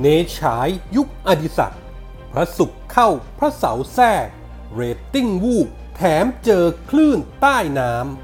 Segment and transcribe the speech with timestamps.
[0.00, 0.06] เน
[0.38, 1.76] ฉายยุคอดิศัก
[2.32, 3.08] พระศุกร์เข้า
[3.38, 4.26] พระเสาแทรก
[4.72, 8.18] เรตติ้งวูบแถมเจอคลื่นใต้น้ำ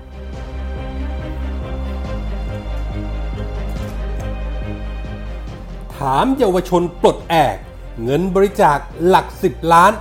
[5.97, 7.57] ถามเยาวชนปลดแอก
[8.03, 9.93] เงินบริจาคหลักสิบล้าน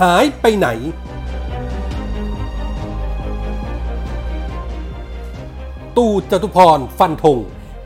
[0.00, 0.68] หายไปไหน
[5.96, 7.38] ตู่จตุพรฟันธง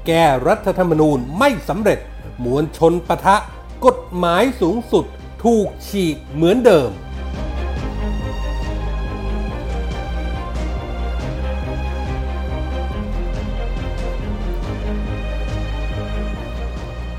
[0.06, 1.98] แก้รัฐธรรมนูญไม่สำเร็จ
[2.44, 3.36] มวลชนปะทะ
[3.86, 5.04] กฎหมายสูงสุด
[5.44, 6.90] ถูกฉีกเหมือนเดิม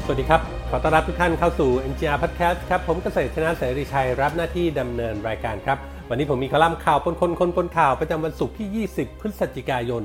[0.03, 5.77] สวัสดีครับ ขอต้อนรับทุกท่านเข้าสู่ NGR Podcast ครับ ผมเกษตรชนะเสรีชัย รับหน้าที่ดำเนินรายการครับ
[6.09, 10.03] วันนี้ผมมีคอลัมน์ข่าวปนคนคนปนข่าวประจำวันศุกร์ที่ 20 พฤศจิกายน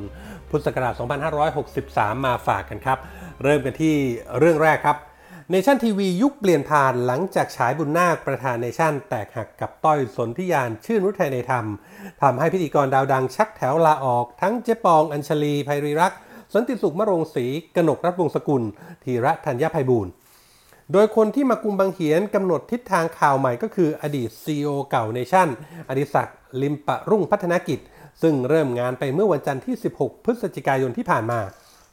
[0.51, 0.95] พุทธศักราช
[1.59, 2.99] 2563 มาฝากกันครับ
[3.43, 3.97] เริ่มกันที่
[4.39, 4.97] เรื่องแรกครับ
[5.51, 11.67] เนชั่นทีวียุคเปลี่ยนผ่านหลังจากฉายบุนนาคประธานเนชั่นแตกหักกับต้อยสนธิญาณชื่นฤทัยในธรรม
[12.23, 16.19] ทำให้พิธีกรดาวดังชักแถวลาออก ทั้งเจ๊ปองอัญชะลีไพรีรัก
[16.55, 18.63] สันติสุขมะโรงศรีกนกรัตน์วงศ์สกุล
[19.05, 20.11] ธีระธัญไพบูลย์
[20.93, 25.49] โดยคนที่มากุมบังเหียนกำหนดทิศทางข่าวใหม่ก็คืออดีต CEO เก่าเนชั่น
[25.89, 27.79] อดิศักดิ์ลิมปะรุ่งพัฒนกิจ
[28.23, 31.41] ซึ่งเริ่มงานไปเมื่อวันจันทร์ที่ 16 พฤศจิกายนที่ผ่านมา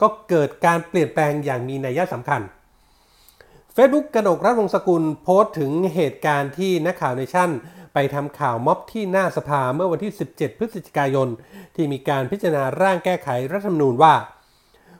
[0.00, 2.40] ก็เกิดการเปลี่ยนแปลงอย่างมีนัยสำคัญ
[3.76, 7.50] Facebook กระดกรัฐวงศกุลโพสต์ถึงเหตุการณ์ที่นักข่าวเนชั่น
[7.94, 11.28] ไปทำข่าวม็อบที่หน้าสภาเมื่อวันที่ 17 พฤศจิกายน
[11.74, 14.14] ที่มีการพิจารณาร่างแก้ไขรัฐธรรมนูญว่า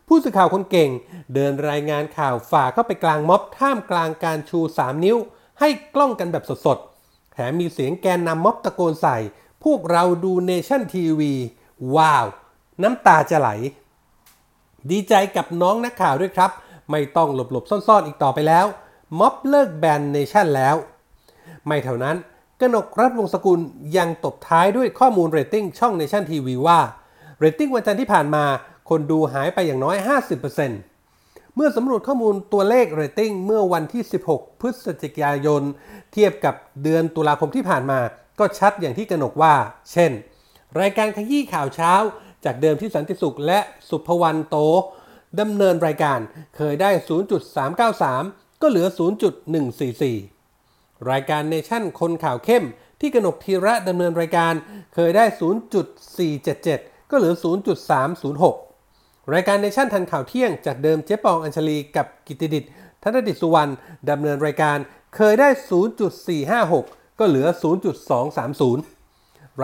[0.06, 0.90] ผู้สื่อข่าวคนเก่ง
[1.34, 5.16] เดินรายงานข่าวฝ่าเข้าไปกลางม็อบท่ามกลางการชู 3 นิ้ว
[5.60, 9.16] ให้กล้องกันแบบสดๆ แถมมีเสียงแกนนำม็อบตะโกนใส่
[9.64, 11.32] พวกเราดูเนชั่นทีวี
[11.94, 12.26] ว้าว
[12.82, 13.48] น้ำตาจะไหล
[14.90, 16.50] ดีใจกับน้องนักข่าวด้วยครับ
[16.90, 18.66] ไม่ต้องหลบๆ ซ่อนๆ อีกต่อไปแล้ว
[19.18, 20.76] ม็อบเลิกแบนเนชั่นแล้ว
[21.66, 22.16] ไม่เท่านั้น
[22.60, 23.60] กนกรัตน์วงศ์สกุล
[23.96, 26.80] ยังตบท้ายด้วยข้อมูลเรตติ้งช่องเนชั่นทีวีว่า
[27.38, 28.44] เรตติ้งวันจันทร์ที่ผ่านมา
[28.88, 29.96] คนดูหายไปอย่างน้อย
[30.76, 34.02] 50%เมื่อสำรวจข้อมูลตัวเลขเรตติ้งเมื่อวันที่
[34.32, 35.62] 16 พฤศจิกายน
[36.12, 37.98] เทียบกับเดือนตุลาคมที่ผ่านมา
[38.38, 39.54] ก็ชัดอย่างที่กนกว่า
[39.92, 40.12] เช่น
[40.80, 41.92] รายการขยี้ข่าวเช้า
[42.44, 44.56] จากเดิมที่สันติสุขและสุภวรรณโต
[45.40, 46.18] ดำเนินรายการ
[46.56, 46.90] เคยได้
[47.76, 48.86] 0.393 ก็เหลือ
[49.72, 52.64] 0.144 รายการเนชั่นคนข่าวเข้ม
[53.00, 54.54] ที่กนกธีระดำเนินรายการ
[54.94, 55.24] เคยได้
[56.18, 57.34] 0.477 ก็เหลือ
[58.52, 62.64] 0.306 รายการเนชั่นทันข่าวเที่ยง จากเดิมเจ๊ปองอัญชะลีกับกิตติดิษฐ์
[63.02, 63.72] ธนดิษฐ์สุวรรณ
[64.10, 64.78] ดำเนินรายการ
[65.16, 65.48] เคยได้
[66.38, 67.46] 0.456 ก็เหลือ
[68.20, 68.99] 0.230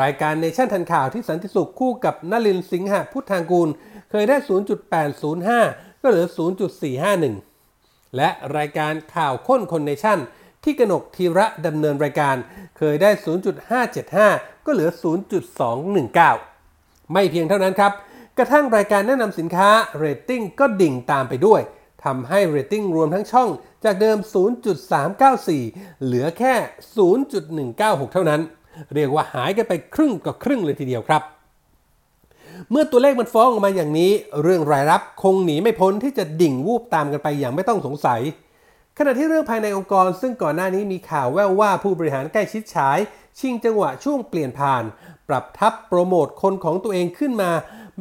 [0.01, 3.69] รายการเนชั่นทันข่าวที่สันติสุขคู่กับนลินสิงหะพุทธางกูล
[4.11, 4.37] เคยได้
[5.21, 6.27] 0.805 ก็เหลือ
[7.41, 10.19] 0.451 และรายการข่าวค้นคนเนชั่น
[10.65, 12.37] ที่กนกธีระดำเนินรายการ
[12.79, 13.11] เคยได้
[13.89, 14.91] 0.575 ก็เหลือ
[16.17, 17.93] 0.219 ไม่เพียงเท่านั้นครับ
[18.39, 19.69] กระทั่งรายการแนะนำสินค้า
[19.99, 21.61] เรตติ้งก็ดิ่งตามไปด้วย
[22.05, 23.49] ทำให้เรตติ้งรวมทั้งช่อง
[23.85, 24.19] จากเดิม
[24.91, 26.55] 0.394 เหลือแค่
[27.55, 28.41] 0.196 เท่านั้น
[28.95, 31.23] เรียกว่าหายกันไปครึ่งกับครึ่งเลยทีเดียวครับ
[32.71, 38.21] เมื่อตัวเลขมันฟ้องออกมาอย่างนี้ เรื่องรายรับคงหนีไม่พ้นที่จะดิ่งวูบตามกันไปอย่างไม่ต้องสงสัย
[38.99, 42.99] ขณะที่เรื่องภายในองค์กร ซึ่งก่อนหน้านี้มีข่าวแว่วว่าผู้บริหารใกล้ชิดฉาย
[43.39, 44.85] ชิงจังหวะช่วงเปลี่ยนผ่าน
[45.29, 47.51] ปรับทับโปรโมทคนของตัวเองขึ้นมา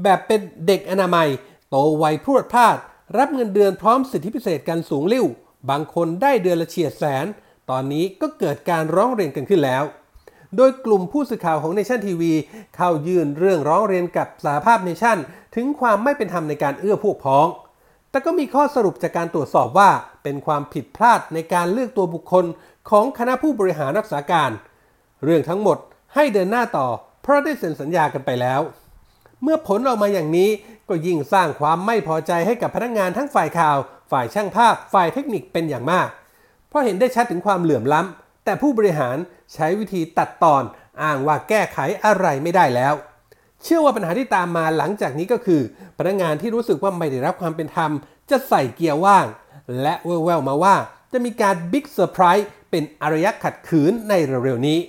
[0.03, 1.27] แบบเป็นเด็กอนามัย
[1.69, 2.77] โตไวพรวดพลาด
[3.17, 5.25] รับเงินเดือนพร้อมสิทธิพิเศษกันสูงลิ่ว
[5.69, 7.25] บางคนได้เดือนละเฉียดแสน
[7.69, 9.83] ตอนนี้ก็เกิดการร้องเรียนกันขึ้นแล้ว
[10.57, 12.33] โดยกลุ่มผู้สื่อข่าวของเนชั่นทีวี
[12.75, 15.17] เข้ายื่นเรื่องร้องเรียนกับสาภาพเนชั่น
[15.55, 17.47] ถึงความไม่เป็นธรรมในการเอื้อพวกพ้อง
[18.09, 19.89] แต่ก็มีข้อสรุปจากการตรวจสอบว่า
[20.23, 22.45] เป็นความผิดพลาดในการเลือกตัวบุคคล
[22.89, 24.51] ของคณะผู้บริหารรักษาการ
[25.23, 25.77] เรื่องทั้งหมด
[26.15, 26.87] ให้เดินหน้าต่อ
[27.21, 28.61] เพราะได้เซ็นสัญญากันไปแล้ว
[29.43, 30.49] เมื่อผลออกมาอย่างนี้
[30.89, 33.77] ก็ยิ่งสร้างความไม่พอใจให้กับพนักงงานทั้งฝ่ายข่าว
[34.11, 36.07] ฝ่ายช่างภาพ ฝ่ายเทคนิคเป็นอย่างมาก
[36.69, 39.17] เพราะเห็นได้ชัดถึงความเหลื่อมล้ำแต่ผู้บริหาร
[39.53, 40.63] ใช้วิธีตัดตอน
[41.01, 42.93] อ้างว่าแก้ไขอะไรไม่ได้แล้ว
[43.63, 45.61] เชื่อว่าปัญหาที่ตามมาหลังจากนี้ก็คือ
[45.97, 47.91] พนักงานที่รู้สึกว่าไม่ได้รับความเป็นธรรม
[48.29, 49.25] จะใส่เกียร์ว่าง
[49.81, 50.75] และแว่วๆมาว่า
[51.11, 54.79] จะมีการ big surprise เป็นอารยะขัดขืนในเร็วๆนี้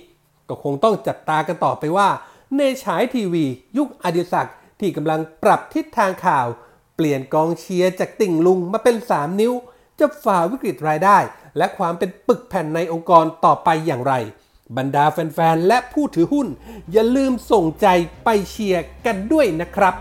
[0.49, 2.09] ก็คงต้องจับตากันต่อไปว่า
[2.57, 3.45] เนชั่นทีวี
[3.77, 6.47] ยุคอดิศักดิ์ที่กำลังปรับทิศทางข่าว
[6.95, 9.53] เปลี่ยนกองเชียร์จากติ่งลุงมาเป็น 3 นิ้ว
[9.99, 11.17] จะฝ่าวิกฤตรายได้
[11.57, 14.13] และความเป็นปึกแผ่นในองค์กรต่อไปอย่างไร
[14.77, 16.47] บรรดาแฟนๆ และผู้ถือหุ้น
[16.91, 17.87] อย่าลืมส่งใจ
[18.23, 19.95] ไปเชียร์กันด้วยนะครับ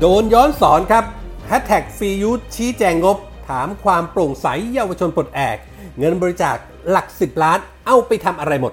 [0.00, 1.04] โดนย้อนสอนครับ
[1.46, 3.16] แฮชแท็กฟรียูชี้แจงงบ
[3.48, 5.56] ถามความโปร่งใสเยาวชนปลดแอก
[5.98, 6.56] เงินบริจาค
[6.90, 8.72] หลัก 10 ล้าน เอาไปทำอะไรหมด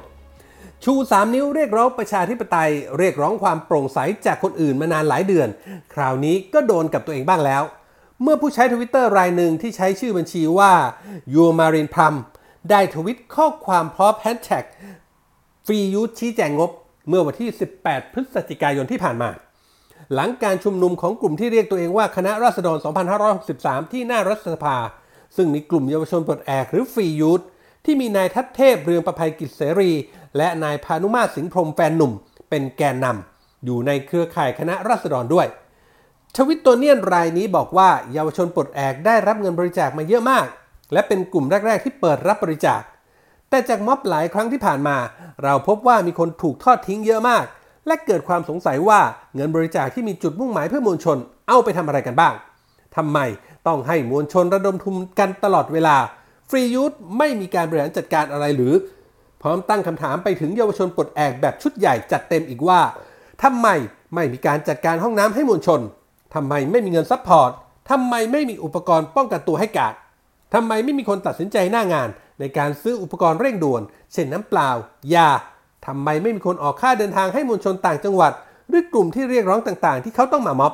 [0.88, 5.48] ชู 3 นิ้วเรียกร้องประชาธิปไตย เรียกร้องความโปร่งใสจากคนอื่นมานานหลายเดือน
[5.94, 7.64] คราวนี้ก็โดนกับตัวเองบ้างแล้ว
[8.22, 10.74] เมื่อผู้ใช้ทวิตเตอร์รายหนึ่งที่ใช้ชื่อบัญชีว่า
[11.34, 12.16] ยูมารินพัม
[12.70, 14.66] ได้ทวิตข้อความพร้อมแฮชแท็ก
[15.66, 16.72] Free Youth ชี้แจงงบ
[17.10, 17.50] เมื่อวันที่
[17.82, 19.30] 18 พฤศจิกายนที่ผ่านมา
[20.14, 22.78] หลังการชุมนุมของกลุ่มที่เรียกตัวเองว่าคณะราษฎร
[23.36, 24.78] 2563 ที่หน้ารัฐสภา
[25.36, 27.42] ซึ่งมีกลุ่มเยาวชนปลดแอกหรือฟรียูท
[27.86, 29.92] ที่มีนายทัศเทพเรืองประภัยกิจเสรี
[30.38, 32.12] และนายพานุมาสิงห์พรมแฟนหนุ่ม
[32.50, 35.48] เป็นแกนนำอยู่ในเครือข่ายคณะราษฎรด้วย
[36.36, 40.46] ทวิตตัวเนียนรายนี้บอกว่าเยาวชนปลดแอกได้รับเงินบริจาคมาเยอะมาก
[40.94, 42.82] และเป็นกลุ่มแรก ๆ ที่เปิดรับบริจาค
[43.50, 44.98] แต่จากม็อบหลายครั้งที่ผ่านมา
[45.44, 47.46] เราพบว่ามีคนถูกทอดทิ้งเยอะมาก
[47.88, 49.00] และเกิดความสงสัยว่า
[49.36, 51.18] เงินบริจาคที่มีจุดมุ่งหมายเพื่อมวลชน
[51.48, 52.34] เอาไปทำอะไรกันบ้าง
[52.96, 53.20] ทำไม
[53.68, 55.96] ต้องให้มวลชนระดมทุนกันตลอดเวลา
[56.50, 58.74] Free Youth ไม่มีการบริหารจัดการอะไรหรือ
[59.46, 62.82] พร้อมตั้งคำถามไปถึงเยาวชนปลดแอกแบบชุดใหญ่จัดเต็มอีกว่า
[63.44, 63.68] ทำไม
[64.16, 65.82] ไม่มีการจัดการห้องน้ำให้มวลชน
[66.34, 67.52] ทำไมไม่มีเงิน support
[67.90, 69.94] ทำไมไม่มีอุปกรณ์ป้องกันตัวให้การ์ด
[70.54, 72.10] ทำไมไม่มีคนตัดสินใจหน้างาน
[72.40, 73.82] ในการซื้ออุปกรณ์เร่งด่วน
[74.14, 74.70] เช่นน้ำเปล่า
[75.14, 75.30] ยา
[75.86, 78.32] ทำไมไม่มีคนออกค่าเดินทางให้มวลชนต่างจังหวัด
[78.70, 80.74] หรือกลุ่มที่เรียกร้องต่างๆ ที่เขาต้องมาม็อบ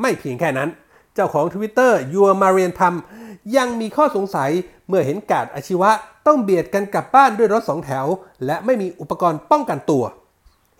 [0.00, 0.68] ไม่เพียงแค่นั้น
[1.14, 4.50] เจ้าของ Twitter ยัวมาเรียนทำยังมีข้อสงสัย
[4.88, 5.90] เมื่อเห็นกาดอาชีวะ
[6.26, 8.06] ต้องเบียดกันกลับบ้านด้วยรถสองแถว
[8.46, 10.04] และไม่มีอุปกรณ์ป้องกันตัว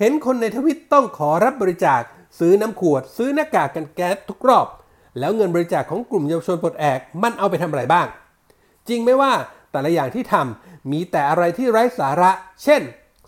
[0.00, 2.00] เห็นคนในทวิตต้องขอรับบริจาค
[2.38, 4.66] ซื้อน้ำขวด ซื้อหน้ากากกันแก๊สทุกรอบ
[5.18, 8.06] แล้วเงินบริจาคของกลุ่มเยาวชนปลดแอกมันเอาไปทำอะไรบ้าง
[8.88, 9.32] จริงไหมว่า
[9.70, 12.30] แต่ละอย่างที่ทำมีแต่อะไรที่ไร้สาระ
[12.62, 12.82] เช่น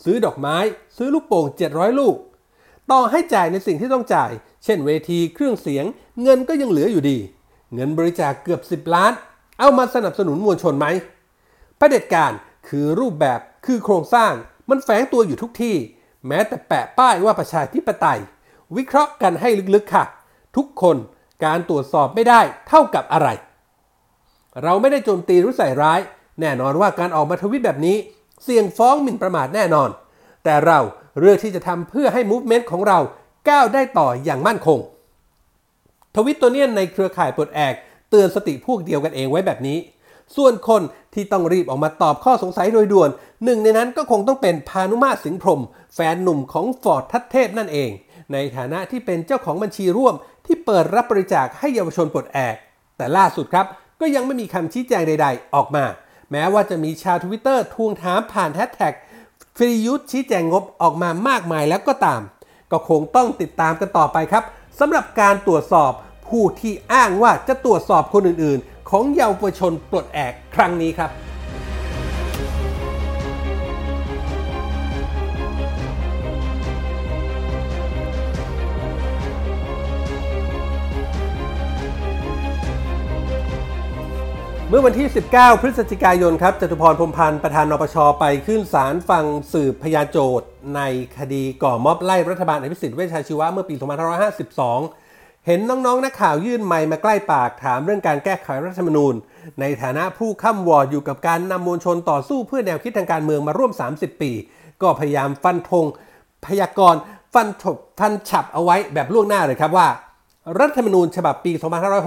[0.05, 0.57] ซื้อดอกไม้
[0.97, 2.17] ซื้อลูกโป่ง 700 ลูก
[2.91, 4.31] ต่อให้จ่ายในสิ่งที่ต้องจ่าย
[4.65, 5.85] เช่น เวทีเครื่องเสียง
[6.23, 7.19] เงินก็ยังเหลืออยู่ดี
[7.75, 9.13] เงินบริจาคเกือบ 10 ล้าน
[9.61, 10.87] เอามาสนับสนุนมวลชนไหม
[11.85, 12.33] เผด็จการ
[12.69, 14.33] คือรูปแบบคือโครงสร้าง
[14.71, 15.77] มันแฝงตัวอยู่ทุกที่
[16.27, 18.21] แม้แต่แปะป้ายว่าประชาธิปไตย
[18.77, 20.05] วิเคราะห์กันให้ลึกๆค่ะ
[20.57, 20.97] ทุกคน
[21.45, 23.29] การตรวจสอบไม่ได้เท่ากับอะไร
[24.63, 26.01] เราไม่ได้โจมตีหรือใส่ร้าย
[26.41, 27.97] แน่นอนว่าการออกมาทวิตแบบนี้
[28.43, 29.91] เสี่ยงฟ้องหมิ่นประมาทแน่นอน
[30.45, 30.79] แต่เรา
[31.21, 32.99] เลือกที่จะทำเพื่อให้มูฟเมนต์ของเรา
[33.49, 34.79] ก้าวได้ต่ออย่างมั่นคง
[36.17, 37.75] ทวิตตัวเนี้ยในเครือข่ายปลดแอก
[38.11, 39.79] เตือนสติพวกเดียวกันเองไว้แบบนี้
[40.37, 40.83] ส่วนคน
[41.15, 43.11] ที่ต้องรีบออกมาตอบข้อสงสัยโดยด่วน
[43.45, 45.63] หนึ่งในนั้นก็คงต้องเป็นพานุมาสิงห์พรม
[45.95, 47.91] แฟนหนุ่มของฟอร์ดทัตเทพนั่นเอง
[48.33, 50.15] ในฐานะที่เป็นเจ้าของบัญชีร่วม
[50.47, 52.57] ที่เปิดรับบริจาคให้เยาวชนปลดแอก
[52.97, 53.67] แต่ล่าสุดครับ
[54.01, 55.85] ก็ยังไม่มีคำชี้แจงใด ๆ ออกมา
[56.33, 58.95] แม้ว่าจะมีชาวทวิตเตอร์ทวงถามผ่านแฮชแท็ก
[59.57, 62.21] ฟรียุทธชี้แจงงบออกมามากมายแล้วก็ตาม
[62.71, 64.45] ก็คงต้องติดตามกันต่อไปครับ
[64.79, 65.93] สำหรับการตรวจสอบ
[66.29, 71.13] ผู้ที่อ้างว่าจะตรวจสอบคนอื่นๆ ของเยาวชนปลดแอกครั้งนี้ครับ
[84.69, 90.81] เมื่อวันที่ 19 พฤศจิกายนครับจตุพรพรมพันธ์ประธานนปชไปขึ้นศาลฟังสืบพยานโจทย์ใน
[91.19, 93.75] คดีก่อม็อบไล่รัฐบาลอภิสิทธิ์เวชชาชีวะเมื่อปี
[94.41, 95.04] 2552
[95.47, 99.15] เห็นน้องๆ นักข่าวยื่นไมค์มาใกล้ปากถามเรื่องการแก้ไขรัฐธรรมนูญ
[99.61, 104.33] ในฐานะผู้ข้ามวอร์ดอยู่กับการนำมวลชนต่อสู้เพื่อแนวคิดทางการเมืองมาร่วม 30 ปี
[104.83, 105.87] ก็พยายามฟันธง
[106.47, 107.01] พยากรณ์
[107.35, 109.89] ฟันฉบฟันฉับเอาไว้แบบล่วงหน้าเลยครับว่า
[110.59, 111.53] รัฐธรรมนูญฉบับปี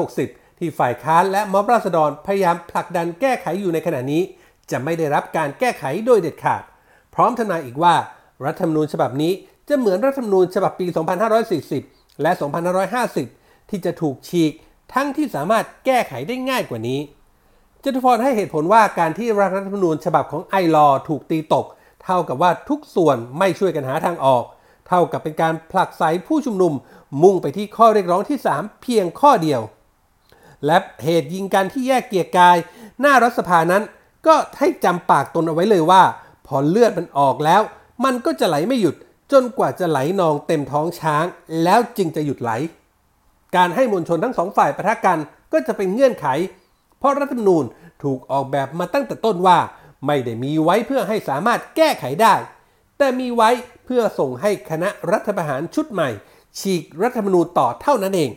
[0.01, 4.21] 2560 ที่ฝ่ายค้านและม็อบราษฎรพยายามผลักดันแก้ไขอยู่ในขณะนี้
[4.71, 6.63] จะไม่ได้รับการแก้ไขโดยเด็ดขาด
[7.15, 7.95] พร้อมทนายอีกว่า
[8.45, 9.31] รัฐธรรมนูญฉบับนี้
[9.69, 10.85] จะเหมือนรัฐธรรมนูญฉบับปี
[11.47, 12.31] 2540 และ
[12.99, 14.53] 2550 ที่จะถูกฉีก
[14.93, 16.99] ทั้งที่สามารถแก้ไขได้ง่ายกว่านี้
[17.83, 21.65] จตุพรให้เหตุผลว่าการที่รัฐธรรมนูญฉบับของไอรอถูกตีตก
[22.03, 24.43] เท่ากับว่าทุกส่วนไม่ช่วยกันหาทางออก
[24.87, 26.73] เท่ากับเป็นการผลักไสผู้ชุมนุม
[27.23, 29.61] มุ่งไปที่ข้อเรียกร้องที่ 3 เพียงข้อเดียว
[30.65, 32.57] และเหตุยิงกันที่แยกเกียรกาย
[32.99, 33.83] หน้ารัฐสภานั้น
[34.27, 36.03] ก็ให้จำปากตนเอาไว้เลยว่า
[36.47, 37.61] พอเลือดมันออกแล้ว
[38.03, 38.95] มันก็จะไหลไม่หยุด
[39.31, 41.25] จนกว่าจะไหลนองเต็มท้องช้าง
[41.63, 42.51] แล้วจึงจะหยุดไหล
[43.55, 45.19] การให้มวลชนทั้งสองฝ่ายประทะกัน
[45.51, 46.27] ก็จะเป็นเงื่อนไข
[46.99, 47.63] เพราะรัฐธรรมนูญ
[48.03, 49.57] ถูกออกแบบมาตั้งแต่ต้นว่า
[50.05, 52.35] ไม่ได้มีไว้เพื่อให้สามารถแก้ไขได้
[52.97, 53.49] แต่มีไว้
[53.85, 56.09] เพื่อส่งให้คณะรัฐประหารชุดใหม่
[56.59, 58.31] ฉีกรัฐธรรมนูญต่อเท่านั้นเอง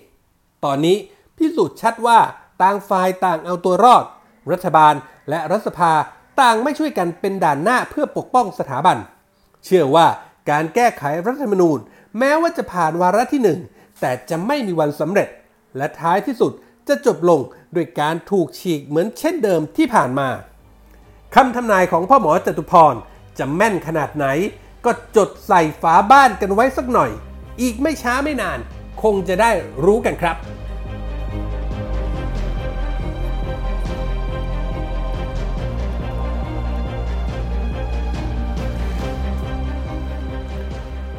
[0.64, 0.96] ตอนนี้
[1.36, 2.18] พิสูจน์ชัดว่า
[2.62, 4.04] ต่างฝ่ายต่างเอาตัวรอด
[4.52, 4.94] รัฐบาล
[5.30, 5.92] และรัฐสภา
[6.40, 8.96] ต่างไม่ช่วยกันเป็นด่านหน้าเพื่อปกป้องสถาบัน
[9.64, 10.06] เชื่อว่า
[10.50, 11.78] การแก้ไขรัฐธรรมนูญ
[12.18, 13.60] แม้ว่าจะผ่านวาระที่หนึ่ง
[14.00, 15.28] แต่จะไม่มีวันสำเร็จ
[15.76, 16.52] และท้ายที่สุด
[16.88, 17.40] จะจบลง
[17.74, 20.28] ด้วยการถูกฉีกเหมือนเช่นเดิมที่ผ่านมา
[21.34, 22.94] คำทำนายของพ่อหมอจตุพร
[23.38, 24.26] จะแม่นขนาดไหน
[24.84, 27.10] ก็จดใส่ฝาบ้านกันไว้สักหน่อย
[27.60, 28.58] อีกไม่ช้าไม่นาน
[29.02, 29.50] คงจะได้
[29.84, 30.36] รู้กันครับ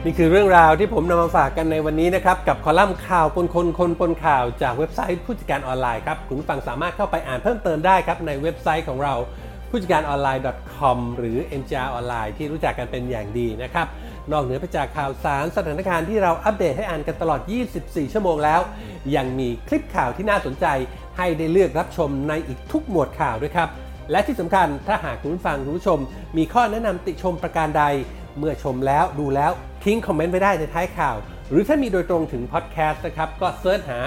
[0.05, 9.13] นี่คือเรื่องราวที่ผมนำมาฝากกันในวันนี้นะครับ กับคอลัมน์ข่าวปนคนคนปนข่าวจากเว็บไซต์ผู้จัดการออนไลน์ครับ คุณฟังสามารถเข้าไปอ่านเพิ่มเติมได้ครับ ในเว็บไซต์ของเรา
[9.69, 10.43] ผู้จัดการออนไลน์
[10.77, 13.87] .com หรือ NGR ออนไลน์ที่รู้จักกันเป็นอย่างดีนะครับ
[14.31, 17.41] นอกเหนือไปจากข่าวสารสถานการณ์ที่เราอัปเดตให้อ่านกันตลอด
[17.77, 18.61] 24 ชั่วโมงแล้ว
[19.15, 20.65] ยังมีคลิปข่าวที่น่าสนใจ
[21.17, 23.69] ให้ได้เลือกรับชมในอีกทุกหมวดข่าวด้วยครับ
[24.11, 25.99] และที่สำคัญถ้าหากคุณฟังคุณผู้ชม
[26.37, 27.83] มีข้อแนะนำติชมประการใด
[28.37, 29.51] เมื่อชมแล้วดูแล้ว
[29.83, 31.15] ทิ้งคอมเมนต์ไว้ได้ในท้ายข่าว
[31.49, 33.99] หรือถ้ามีโดยตรงถึงพอดแคสต์นะครับ ก็ search หา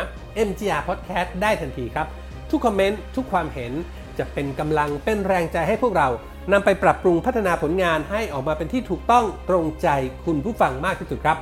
[0.48, 2.06] MGR Podcast ได้ทันทีครับ
[2.50, 3.72] ทุกคอมเมนต์ ทุกความเห็น
[4.18, 6.08] จะเป็นกำลังเป็นแรงใจให้พวกเรา
[6.52, 9.88] นำไปปรับปรุงพัฒนาผลงานให้ออกมาเป็นที่ถูกต้องตรงใจ
[10.26, 11.36] คุณผู้ฟังมากที่สุดครับ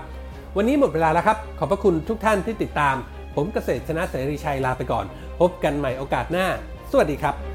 [0.57, 2.97] วันนี้หมดเวลาแล้วครับ ขอบพระคุณทุกท่านที่ติดตาม
[3.35, 5.05] ผมเกษตรชนะเสรีชัยลาไปก่อน
[5.41, 6.47] พบกันใหม่โอกาสหน้า
[6.91, 7.52] สวัสดีครับ